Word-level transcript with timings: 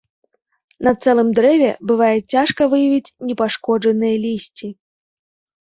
На 0.85 0.93
цэлым 1.03 1.29
дрэве 1.39 1.67
бывае 1.91 2.15
цяжка 2.35 2.61
выявіць 2.71 3.13
непашкоджаныя 3.33 4.15
лісці. 4.25 4.67